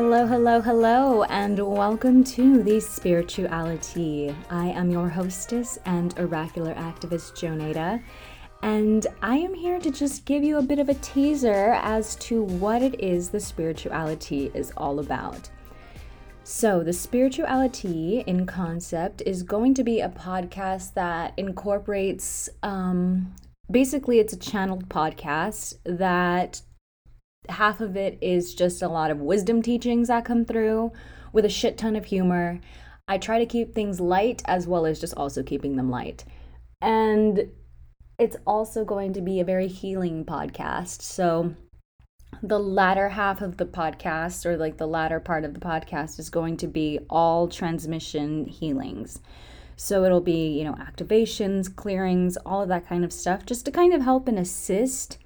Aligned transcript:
Hello, 0.00 0.28
hello, 0.28 0.60
hello, 0.60 1.24
and 1.24 1.58
welcome 1.58 2.22
to 2.22 2.62
the 2.62 2.76
SpiritualiTea. 2.76 4.32
I 4.48 4.66
am 4.66 4.90
your 4.90 5.08
hostess 5.08 5.76
and 5.86 6.16
oracular 6.20 6.72
activist, 6.74 7.34
Joneida, 7.34 8.00
and 8.62 9.08
I 9.22 9.38
am 9.38 9.52
here 9.52 9.80
to 9.80 9.90
just 9.90 10.24
give 10.24 10.44
you 10.44 10.58
a 10.58 10.62
bit 10.62 10.78
of 10.78 10.88
a 10.88 10.94
teaser 10.94 11.72
as 11.82 12.14
to 12.14 12.44
what 12.44 12.80
it 12.80 13.00
is 13.00 13.30
the 13.30 13.38
SpiritualiTea 13.38 14.54
is 14.54 14.72
all 14.76 15.00
about. 15.00 15.50
So, 16.44 16.84
the 16.84 16.92
SpiritualiTea 16.92 18.22
in 18.24 18.46
concept 18.46 19.24
is 19.26 19.42
going 19.42 19.74
to 19.74 19.82
be 19.82 20.00
a 20.00 20.10
podcast 20.10 20.94
that 20.94 21.34
incorporates 21.36 22.48
um, 22.62 23.34
basically, 23.68 24.20
it's 24.20 24.32
a 24.32 24.38
channeled 24.38 24.88
podcast 24.88 25.78
that 25.84 26.62
half 27.48 27.80
of 27.80 27.96
it 27.96 28.18
is 28.20 28.54
just 28.54 28.82
a 28.82 28.88
lot 28.88 29.10
of 29.10 29.20
wisdom 29.20 29.62
teachings 29.62 30.08
that 30.08 30.24
come 30.24 30.44
through 30.44 30.92
with 31.32 31.44
a 31.44 31.50
shit 31.50 31.78
ton 31.78 31.96
of 31.96 32.06
humor. 32.06 32.60
I 33.06 33.18
try 33.18 33.38
to 33.38 33.46
keep 33.46 33.74
things 33.74 34.00
light 34.00 34.42
as 34.46 34.66
well 34.66 34.86
as 34.86 35.00
just 35.00 35.14
also 35.16 35.42
keeping 35.42 35.76
them 35.76 35.90
light. 35.90 36.24
And 36.80 37.50
it's 38.18 38.36
also 38.46 38.84
going 38.84 39.12
to 39.14 39.22
be 39.22 39.40
a 39.40 39.44
very 39.44 39.68
healing 39.68 40.24
podcast. 40.24 41.02
So, 41.02 41.54
the 42.42 42.58
latter 42.58 43.08
half 43.08 43.40
of 43.40 43.56
the 43.56 43.66
podcast, 43.66 44.44
or 44.44 44.56
like 44.56 44.76
the 44.76 44.86
latter 44.86 45.18
part 45.18 45.44
of 45.44 45.54
the 45.54 45.60
podcast, 45.60 46.18
is 46.18 46.30
going 46.30 46.56
to 46.58 46.66
be 46.66 46.98
all 47.08 47.48
transmission 47.48 48.46
healings. 48.46 49.20
So 49.76 50.04
it'll 50.04 50.20
be, 50.20 50.58
you 50.58 50.64
know, 50.64 50.74
activations, 50.74 51.74
clearings, 51.74 52.36
all 52.44 52.62
of 52.62 52.68
that 52.68 52.88
kind 52.88 53.04
of 53.04 53.12
stuff, 53.12 53.46
just 53.46 53.64
to 53.64 53.70
kind 53.70 53.94
of 53.94 54.02
help 54.02 54.28
and 54.28 54.38
assist 54.38 55.18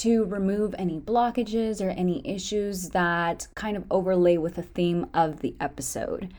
to 0.00 0.24
remove 0.24 0.74
any 0.78 0.98
blockages 0.98 1.84
or 1.84 1.90
any 1.90 2.26
issues 2.26 2.90
that 2.90 3.46
kind 3.54 3.76
of 3.76 3.84
overlay 3.90 4.36
with 4.36 4.54
the 4.54 4.62
theme 4.62 5.06
of 5.12 5.40
the 5.40 5.54
episode. 5.60 6.32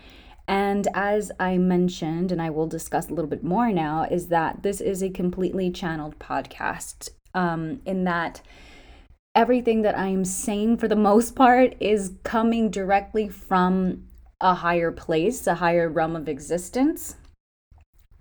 And 0.47 0.87
as 0.93 1.31
I 1.39 1.57
mentioned, 1.57 2.31
and 2.31 2.41
I 2.41 2.49
will 2.49 2.67
discuss 2.67 3.09
a 3.09 3.13
little 3.13 3.29
bit 3.29 3.43
more 3.43 3.71
now, 3.71 4.03
is 4.09 4.27
that 4.27 4.63
this 4.63 4.81
is 4.81 5.03
a 5.03 5.09
completely 5.09 5.69
channeled 5.69 6.17
podcast 6.17 7.09
um, 7.33 7.81
in 7.85 8.03
that 8.05 8.41
everything 9.35 9.83
that 9.83 9.97
I'm 9.97 10.25
saying 10.25 10.77
for 10.77 10.87
the 10.87 10.95
most 10.95 11.35
part 11.35 11.75
is 11.79 12.13
coming 12.23 12.69
directly 12.69 13.29
from 13.29 14.07
a 14.41 14.55
higher 14.55 14.91
place, 14.91 15.45
a 15.47 15.55
higher 15.55 15.87
realm 15.87 16.15
of 16.15 16.27
existence. 16.27 17.15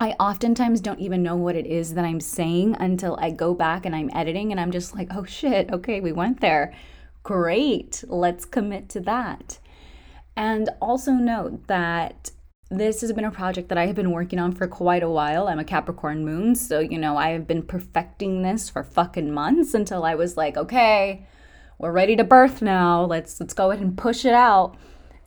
I 0.03 0.13
oftentimes 0.19 0.81
don't 0.81 0.99
even 0.99 1.23
know 1.23 1.37
what 1.37 1.57
it 1.57 1.67
is 1.67 1.93
that 1.93 2.07
I'm 2.07 2.21
saying 2.21 2.75
until 2.81 3.19
I 3.21 3.31
go 3.31 3.53
back 3.53 3.85
and 3.85 3.95
I'm 3.95 4.11
editing 4.15 4.51
and 4.51 4.59
I'm 4.59 4.71
just 4.71 4.95
like, 4.95 5.09
oh 5.15 5.25
shit, 5.25 5.71
okay, 5.71 6.01
we 6.01 6.11
went 6.11 6.41
there. 6.41 6.73
Great, 7.23 8.03
let's 8.09 8.47
commit 8.47 8.89
to 8.91 9.01
that. 9.01 9.59
And 10.37 10.71
also 10.81 11.13
note 11.13 11.67
that 11.67 12.31
this 12.71 13.03
has 13.03 13.13
been 13.13 13.27
a 13.27 13.31
project 13.31 13.69
that 13.69 13.77
I 13.77 13.87
have 13.87 13.97
been 13.97 14.13
working 14.13 14.39
on 14.39 14.53
for 14.53 14.67
quite 14.67 15.03
a 15.03 15.11
while. 15.11 15.49
I'm 15.49 15.59
a 15.59 15.65
Capricorn 15.65 16.25
moon, 16.25 16.55
so 16.55 16.79
you 16.79 16.97
know, 16.97 17.19
I 17.19 17.31
have 17.31 17.47
been 17.47 17.63
perfecting 17.63 18.41
this 18.41 18.71
for 18.71 18.83
fucking 18.83 19.31
months 19.31 19.75
until 19.75 20.05
I 20.05 20.15
was 20.15 20.35
like, 20.35 20.57
okay, 20.57 21.27
we're 21.79 21.93
ready 21.93 22.17
to 22.17 22.25
birth 22.25 22.63
now. 22.63 23.05
Let's 23.05 23.39
let's 23.39 23.53
go 23.53 23.71
ahead 23.71 23.85
and 23.85 23.99
push 23.99 24.25
it 24.25 24.33
out. 24.33 24.79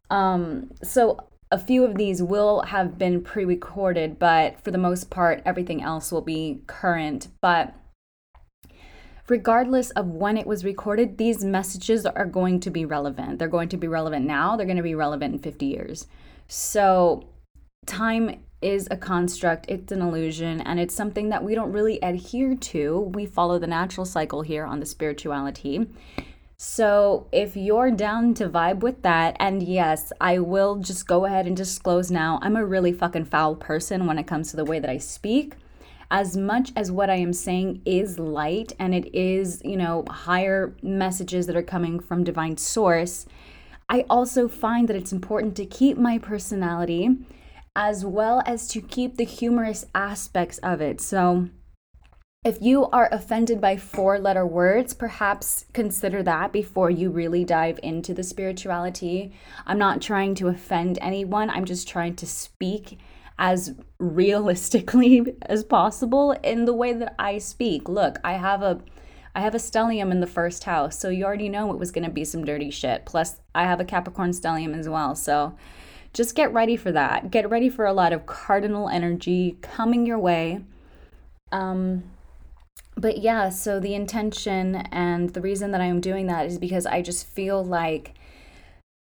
Um, 0.09 0.71
so 0.81 1.19
a 1.53 1.59
few 1.59 1.85
of 1.85 1.95
these 1.95 2.21
will 2.21 2.61
have 2.63 2.97
been 2.97 3.21
pre 3.21 3.45
recorded, 3.45 4.17
but 4.17 4.59
for 4.59 4.71
the 4.71 4.77
most 4.79 5.11
part, 5.11 5.43
everything 5.45 5.83
else 5.83 6.11
will 6.11 6.23
be 6.23 6.63
current. 6.65 7.27
But 7.41 7.75
regardless 9.27 9.91
of 9.91 10.07
when 10.07 10.35
it 10.35 10.47
was 10.47 10.65
recorded, 10.65 11.19
these 11.19 11.43
messages 11.43 12.07
are 12.07 12.25
going 12.25 12.59
to 12.61 12.71
be 12.71 12.85
relevant. 12.85 13.37
They're 13.37 13.47
going 13.47 13.69
to 13.69 13.77
be 13.77 13.87
relevant 13.87 14.25
now, 14.25 14.57
they're 14.57 14.65
going 14.65 14.77
to 14.77 14.83
be 14.83 14.95
relevant 14.95 15.35
in 15.35 15.39
50 15.39 15.67
years. 15.67 16.07
So, 16.47 17.29
time 17.85 18.43
is 18.63 18.87
a 18.89 18.97
construct, 18.97 19.67
it's 19.69 19.91
an 19.91 20.01
illusion, 20.01 20.59
and 20.61 20.79
it's 20.79 20.95
something 20.95 21.29
that 21.29 21.43
we 21.43 21.53
don't 21.53 21.71
really 21.71 21.99
adhere 22.01 22.55
to. 22.55 23.11
We 23.13 23.27
follow 23.27 23.59
the 23.59 23.67
natural 23.67 24.07
cycle 24.07 24.41
here 24.41 24.65
on 24.65 24.79
the 24.79 24.87
SpiritualiTea. 24.87 25.87
So, 26.65 27.27
if 27.33 27.57
you're 27.57 27.91
down 27.91 28.35
to 28.35 28.47
vibe 28.47 28.79
with 28.79 29.01
that, 29.01 29.35
and 29.37 29.61
yes, 29.61 30.13
I 30.21 30.39
will 30.39 30.77
just 30.77 31.05
go 31.05 31.25
ahead 31.25 31.45
and 31.45 31.57
disclose 31.57 32.09
now, 32.09 32.39
I'm 32.41 32.55
a 32.55 32.65
really 32.65 32.93
fucking 32.93 33.25
foul 33.25 33.55
person 33.55 34.05
when 34.05 34.17
it 34.17 34.27
comes 34.27 34.51
to 34.51 34.55
the 34.55 34.63
way 34.63 34.79
that 34.79 34.89
I 34.89 34.97
speak. 34.97 35.55
As 36.09 36.37
much 36.37 36.71
as 36.73 36.89
what 36.89 37.09
I 37.09 37.15
am 37.15 37.33
saying 37.33 37.81
is 37.83 38.17
light 38.17 38.71
and 38.79 38.95
it 38.95 39.13
is, 39.13 39.61
you 39.65 39.75
know, 39.75 40.05
higher 40.09 40.73
messages 40.81 41.47
that 41.47 41.57
are 41.57 41.63
coming 41.63 41.99
from 41.99 42.23
divine 42.23 42.55
source, 42.55 43.25
I 43.89 44.05
also 44.09 44.47
find 44.47 44.87
that 44.87 44.95
it's 44.95 45.11
important 45.11 45.57
to 45.57 45.65
keep 45.65 45.97
my 45.97 46.17
personality 46.17 47.09
as 47.75 48.05
well 48.05 48.41
as 48.45 48.69
to 48.69 48.79
keep 48.79 49.17
the 49.17 49.25
humorous 49.25 49.83
aspects 49.93 50.59
of 50.59 50.79
it. 50.79 51.01
So, 51.01 51.49
if 52.43 52.61
you 52.61 52.87
are 52.87 53.07
offended 53.11 53.61
by 53.61 53.77
four 53.77 54.19
letter 54.19 54.45
words, 54.45 54.93
perhaps 54.93 55.65
consider 55.71 56.21
that 56.23 56.51
before 56.51 56.89
you 56.89 57.09
really 57.09 57.45
dive 57.45 57.79
into 57.81 58.13
the 58.13 58.21
SpiritualiTea. 58.21 59.31
I'm 59.65 59.77
not 59.77 60.01
trying 60.01 60.35
to 60.35 60.49
offend 60.49 60.99
anyone, 61.01 61.49
I'm 61.49 61.63
just 61.63 61.87
trying 61.87 62.15
to 62.17 62.27
speak 62.27 62.99
as 63.39 63.75
realistically 63.97 65.37
as 65.43 65.63
possible 65.63 66.33
in 66.43 66.65
the 66.65 66.73
way 66.73 66.91
that 66.93 67.15
I 67.17 67.37
speak. 67.37 67.87
Look, 67.87 68.19
I 68.23 68.33
have 68.33 68.61
a 68.61 68.81
I 69.35 69.41
have 69.41 69.55
a 69.55 69.59
stellium 69.59 70.11
in 70.11 70.19
the 70.19 70.27
first 70.27 70.65
house, 70.65 70.99
so 70.99 71.09
you 71.09 71.25
already 71.25 71.49
know 71.49 71.71
it 71.71 71.79
was 71.79 71.91
going 71.91 72.03
to 72.03 72.11
be 72.11 72.23
some 72.23 72.45
dirty 72.45 72.69
shit. 72.69 73.03
Plus, 73.07 73.41
I 73.55 73.63
have 73.63 73.79
a 73.79 73.85
Capricorn 73.85 74.29
stellium 74.29 74.77
as 74.77 74.87
well. 74.87 75.15
So, 75.15 75.57
just 76.13 76.35
get 76.35 76.53
ready 76.53 76.75
for 76.75 76.91
that. 76.91 77.31
Get 77.31 77.49
ready 77.49 77.67
for 77.67 77.87
a 77.87 77.93
lot 77.93 78.13
of 78.13 78.27
cardinal 78.27 78.89
energy 78.89 79.57
coming 79.61 80.05
your 80.05 80.19
way. 80.19 80.61
Um 81.51 82.03
but 83.03 83.17
yeah, 83.17 83.49
so 83.49 83.81
the 83.81 83.95
intention 83.95 84.77
and 84.89 85.31
the 85.31 85.41
reason 85.41 85.71
that 85.71 85.81
I'm 85.81 85.99
doing 85.99 86.27
that 86.27 86.45
is 86.45 86.57
because 86.57 86.85
I 86.85 87.01
just 87.01 87.27
feel 87.27 87.61
like 87.61 88.13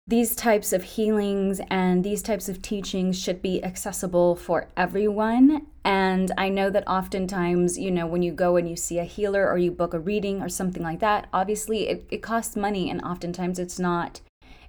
these 0.08 0.38
types 0.38 0.72
of 0.72 0.84
healings 0.84 1.60
and 1.70 2.02
these 2.02 2.22
types 2.22 2.48
of 2.48 2.62
teachings 2.62 3.22
should 3.22 3.42
be 3.42 3.62
accessible 3.62 4.38
for 4.38 4.70
everyone. 4.78 5.68
And 5.84 6.32
I 6.38 6.48
know 6.48 6.70
that 6.70 6.88
oftentimes, 6.88 7.78
you 7.78 7.92
know, 7.92 8.08
when 8.08 8.22
you 8.22 8.32
go 8.32 8.56
and 8.56 8.70
you 8.70 8.78
see 8.78 9.00
a 9.00 9.04
healer 9.04 9.46
or 9.46 9.58
you 9.58 9.70
book 9.70 9.94
a 9.94 10.00
reading 10.00 10.42
or 10.42 10.48
something 10.48 10.82
like 10.82 11.02
that, 11.02 11.28
obviously 11.34 11.90
it, 11.90 12.08
it 12.10 12.22
costs 12.22 12.56
money 12.56 12.90
and 12.90 13.02
oftentimes 13.02 13.60
it's 13.60 13.80
not 13.80 14.22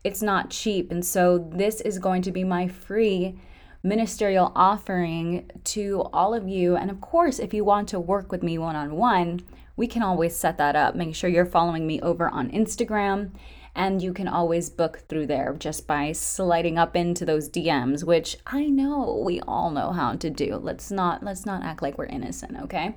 it's 0.02 0.22
not 0.22 0.50
cheap. 0.50 0.90
And 0.90 1.06
so 1.06 1.38
this 1.38 1.80
is 1.82 2.00
going 2.00 2.22
to 2.22 2.32
be 2.32 2.42
my 2.42 2.66
free 2.66 3.38
ministerial 3.82 4.52
offering 4.54 5.50
to 5.64 6.02
all 6.12 6.34
of 6.34 6.48
you. 6.48 6.76
And 6.76 6.90
of 6.90 7.00
course, 7.00 7.38
if 7.38 7.54
you 7.54 7.64
want 7.64 7.88
to 7.88 8.00
work 8.00 8.30
with 8.30 8.42
me 8.42 8.58
one 8.58 8.76
on 8.76 8.96
one, 8.96 9.40
we 9.76 9.86
can 9.86 10.02
always 10.02 10.36
set 10.36 10.58
that 10.58 10.76
up. 10.76 10.94
Make 10.94 11.14
sure 11.14 11.30
you're 11.30 11.46
following 11.46 11.86
me 11.86 12.00
over 12.00 12.28
on 12.28 12.50
Instagram. 12.50 13.30
And 13.74 14.02
you 14.02 14.12
can 14.12 14.26
always 14.26 14.68
book 14.68 15.04
through 15.08 15.28
there 15.28 15.54
just 15.58 15.86
by 15.86 16.12
sliding 16.12 16.76
up 16.76 16.96
into 16.96 17.24
those 17.24 17.48
DMs, 17.48 18.04
which 18.04 18.36
I 18.46 18.66
know 18.66 19.22
we 19.24 19.40
all 19.42 19.70
know 19.70 19.92
how 19.92 20.16
to 20.16 20.28
do. 20.28 20.56
Let's 20.56 20.90
not 20.90 21.22
let's 21.22 21.46
not 21.46 21.62
act 21.62 21.80
like 21.80 21.96
we're 21.96 22.06
innocent, 22.06 22.60
okay? 22.62 22.96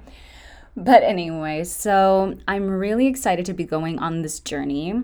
But 0.75 1.03
anyway, 1.03 1.63
so 1.63 2.35
I'm 2.47 2.67
really 2.67 3.05
excited 3.05 3.45
to 3.45 3.53
be 3.53 3.63
going 3.63 3.99
on 3.99 4.23
this 4.23 4.39
journey. 4.39 5.03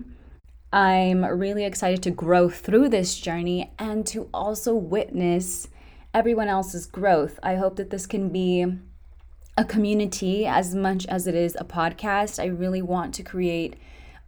I'm 0.72 1.24
really 1.24 1.64
excited 1.64 2.00
to 2.04 2.12
grow 2.12 2.48
through 2.48 2.90
this 2.90 3.18
journey 3.18 3.72
and 3.76 4.06
to 4.06 4.28
also 4.32 4.72
witness 4.74 5.66
everyone 6.14 6.46
else's 6.46 6.86
growth. 6.86 7.40
I 7.42 7.56
hope 7.56 7.74
that 7.76 7.90
this 7.90 8.06
can 8.06 8.28
be 8.28 8.66
a 9.56 9.64
community 9.64 10.46
as 10.46 10.72
much 10.74 11.06
as 11.06 11.26
it 11.26 11.34
is 11.34 11.56
a 11.58 11.64
podcast. 11.64 12.40
I 12.40 12.46
really 12.46 12.82
want 12.82 13.14
to 13.14 13.24
create 13.24 13.74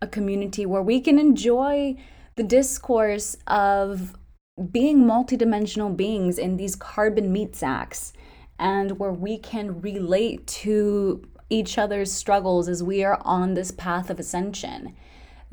a 0.00 0.08
community 0.08 0.66
where 0.66 0.82
we 0.82 1.00
can 1.00 1.20
enjoy 1.20 1.96
the 2.34 2.42
discourse 2.42 3.36
of 3.46 4.16
being 4.70 5.04
multidimensional 5.04 5.96
beings 5.96 6.38
in 6.38 6.56
these 6.56 6.74
carbon 6.74 7.32
meat 7.32 7.54
sacks 7.54 8.12
and 8.58 8.98
where 8.98 9.12
we 9.12 9.38
can 9.38 9.80
relate 9.80 10.44
to 10.48 11.22
each 11.50 11.78
other's 11.78 12.10
struggles 12.10 12.68
as 12.68 12.82
we 12.82 13.04
are 13.04 13.20
on 13.24 13.54
this 13.54 13.70
path 13.70 14.10
of 14.10 14.18
ascension 14.18 14.96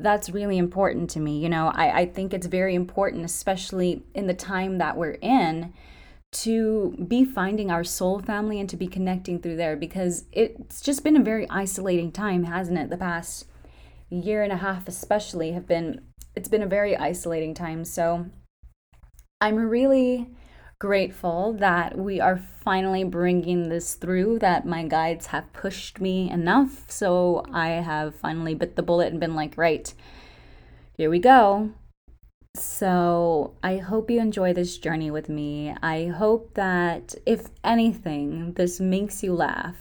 that's 0.02 0.30
really 0.30 0.58
important 0.58 1.10
to 1.10 1.20
me. 1.20 1.38
You 1.38 1.48
know, 1.48 1.70
I, 1.74 2.00
I 2.00 2.06
think 2.06 2.32
it's 2.32 2.46
very 2.46 2.74
important, 2.74 3.24
especially 3.24 4.02
in 4.14 4.26
the 4.26 4.34
time 4.34 4.78
that 4.78 4.96
we're 4.96 5.18
in, 5.20 5.72
to 6.32 6.96
be 7.08 7.24
finding 7.24 7.70
our 7.70 7.84
soul 7.84 8.20
family 8.20 8.60
and 8.60 8.68
to 8.70 8.76
be 8.76 8.86
connecting 8.86 9.40
through 9.40 9.56
there 9.56 9.76
because 9.76 10.24
it's 10.32 10.80
just 10.80 11.02
been 11.02 11.16
a 11.16 11.22
very 11.22 11.48
isolating 11.50 12.12
time, 12.12 12.44
hasn't 12.44 12.78
it? 12.78 12.88
The 12.88 12.96
past 12.96 13.46
year 14.10 14.42
and 14.42 14.52
a 14.52 14.56
half, 14.56 14.86
especially, 14.86 15.52
have 15.52 15.66
been, 15.66 16.02
it's 16.36 16.48
been 16.48 16.62
a 16.62 16.68
very 16.68 16.96
isolating 16.96 17.52
time. 17.54 17.84
So 17.84 18.26
I'm 19.40 19.56
really 19.56 20.30
grateful 20.80 21.52
that 21.52 21.96
we 21.96 22.20
are 22.20 22.38
finally 22.38 23.04
bringing 23.04 23.68
this 23.68 23.94
through, 23.94 24.40
that 24.40 24.66
my 24.66 24.82
guides 24.82 25.26
have 25.26 25.52
pushed 25.52 26.00
me 26.00 26.28
enough. 26.30 26.90
So 26.90 27.44
I 27.52 27.68
have 27.68 28.16
finally 28.16 28.54
bit 28.54 28.74
the 28.74 28.82
bullet 28.82 29.12
and 29.12 29.20
been 29.20 29.36
like, 29.36 29.56
right, 29.56 29.92
here 30.96 31.10
we 31.10 31.20
go. 31.20 31.70
So, 32.56 33.54
I 33.62 33.76
hope 33.76 34.10
you 34.10 34.20
enjoy 34.20 34.52
this 34.52 34.76
journey 34.76 35.08
with 35.08 35.28
me. 35.28 35.72
I 35.82 36.06
hope 36.06 36.54
that, 36.54 37.14
if 37.24 37.46
anything, 37.62 38.54
this 38.54 38.80
makes 38.80 39.22
you 39.22 39.34
laugh. 39.34 39.76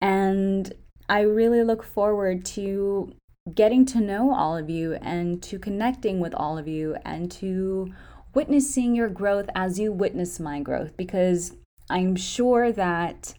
And 0.00 0.72
I 1.08 1.22
really 1.22 1.64
look 1.64 1.82
forward 1.82 2.44
to 2.46 3.12
getting 3.52 3.84
to 3.86 4.00
know 4.00 4.32
all 4.32 4.56
of 4.56 4.70
you 4.70 4.94
and 4.94 5.42
to 5.42 5.58
connecting 5.58 6.20
with 6.20 6.34
all 6.34 6.56
of 6.56 6.68
you 6.68 6.96
and 7.04 7.32
to 7.32 7.92
witnessing 8.34 8.94
your 8.94 9.08
growth 9.08 9.48
as 9.54 9.78
you 9.78 9.92
witness 9.92 10.40
my 10.40 10.60
growth 10.60 10.96
because 10.96 11.54
I'm 11.90 12.16
sure 12.16 12.72
that, 12.72 13.34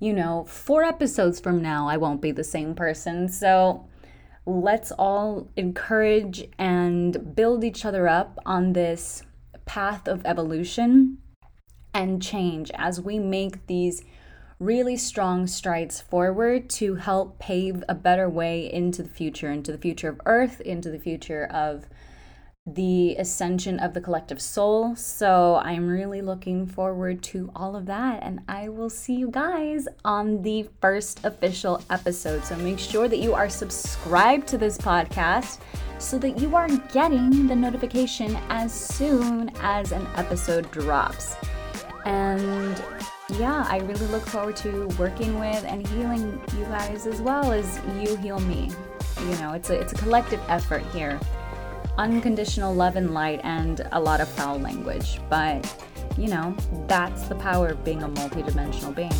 you 0.00 0.12
know, 0.12 0.44
four 0.44 0.82
episodes 0.82 1.40
from 1.40 1.60
now, 1.60 1.88
I 1.88 1.96
won't 1.96 2.22
be 2.22 2.32
the 2.32 2.44
same 2.44 2.74
person. 2.74 3.28
So 3.28 3.86
let's 4.46 4.92
all 4.92 5.50
encourage 5.56 6.48
and 6.58 7.34
build 7.34 7.64
each 7.64 7.84
other 7.84 8.08
up 8.08 8.38
on 8.46 8.72
this 8.72 9.22
path 9.66 10.08
of 10.08 10.24
evolution 10.24 11.18
and 11.92 12.22
change 12.22 12.70
as 12.74 13.00
we 13.00 13.18
make 13.18 13.66
these 13.66 14.02
really 14.58 14.96
strong 14.96 15.46
strides 15.46 16.00
forward 16.00 16.68
to 16.68 16.96
help 16.96 17.38
pave 17.38 17.84
a 17.88 17.94
better 17.94 18.28
way 18.28 18.72
into 18.72 19.02
the 19.02 19.08
future, 19.08 19.50
into 19.50 19.70
the 19.70 19.78
future 19.78 20.08
of 20.08 20.20
Earth, 20.26 20.60
into 20.62 20.90
the 20.90 20.98
future 20.98 21.44
of 21.46 21.86
the 22.74 23.16
ascension 23.16 23.78
of 23.80 23.94
the 23.94 24.00
collective 24.00 24.40
soul. 24.40 24.94
So 24.96 25.56
I'm 25.56 25.88
really 25.88 26.20
looking 26.20 26.66
forward 26.66 27.22
to 27.24 27.50
all 27.54 27.76
of 27.76 27.86
that. 27.86 28.22
And 28.22 28.40
I 28.48 28.68
will 28.68 28.90
see 28.90 29.14
you 29.14 29.30
guys 29.30 29.88
on 30.04 30.42
the 30.42 30.68
first 30.80 31.24
official 31.24 31.82
episode. 31.90 32.44
So 32.44 32.56
make 32.56 32.78
sure 32.78 33.08
that 33.08 33.18
you 33.18 33.34
are 33.34 33.48
subscribed 33.48 34.46
to 34.48 34.58
this 34.58 34.76
podcast 34.78 35.58
so 35.98 36.18
that 36.18 36.38
you 36.38 36.54
are 36.54 36.68
getting 36.92 37.46
the 37.46 37.56
notification 37.56 38.36
as 38.48 38.72
soon 38.72 39.50
as 39.60 39.92
an 39.92 40.06
episode 40.16 40.70
drops. 40.70 41.36
And 42.04 42.82
yeah, 43.38 43.66
I 43.68 43.78
really 43.78 44.06
look 44.06 44.24
forward 44.26 44.56
to 44.56 44.86
working 44.98 45.38
with 45.38 45.64
and 45.64 45.86
healing 45.86 46.40
you 46.56 46.64
guys 46.64 47.06
as 47.06 47.20
well 47.20 47.52
as 47.52 47.80
you 48.00 48.16
heal 48.16 48.40
me. 48.40 48.70
You 49.20 49.36
know, 49.38 49.52
it's 49.52 49.70
a 49.70 49.80
it's 49.80 49.92
a 49.92 49.96
collective 49.96 50.40
effort 50.48 50.82
here. 50.92 51.18
Unconditional 51.98 52.72
love 52.72 52.94
and 52.94 53.12
light 53.12 53.40
and 53.42 53.86
a 53.90 54.00
lot 54.00 54.20
of 54.20 54.28
foul 54.28 54.56
language, 54.60 55.18
but 55.28 55.66
you 56.16 56.28
know, 56.28 56.56
that's 56.86 57.26
the 57.26 57.34
power 57.34 57.68
of 57.68 57.84
being 57.84 58.04
a 58.04 58.08
multidimensional 58.08 58.94
being. 58.94 59.10